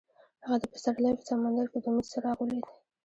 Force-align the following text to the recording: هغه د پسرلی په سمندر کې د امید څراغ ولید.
هغه 0.43 0.57
د 0.61 0.65
پسرلی 0.73 1.13
په 1.17 1.23
سمندر 1.29 1.65
کې 1.71 1.79
د 1.81 1.85
امید 1.89 2.07
څراغ 2.11 2.37
ولید. 2.39 2.65